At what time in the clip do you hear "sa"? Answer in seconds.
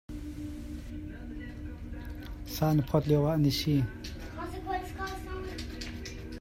2.53-2.65